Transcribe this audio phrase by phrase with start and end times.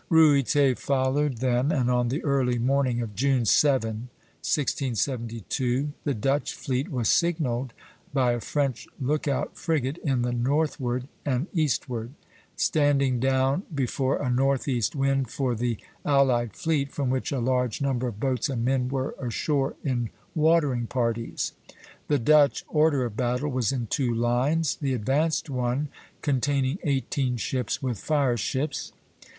[0.09, 4.09] Ruyter followed them, and on the early morning of June 7,
[4.41, 7.73] 1672, the Dutch fleet was signalled
[8.11, 12.13] by a French lookout frigate in the northward and eastward;
[12.55, 18.07] standing down before a northeast wind for the allied fleet, from which a large number
[18.07, 21.53] of boats and men were ashore in watering parties.
[22.07, 25.89] The Dutch order of battle was in two lines, the advanced one
[26.23, 28.89] containing eighteen ships with fire ships
[29.21, 29.29] (Plate III.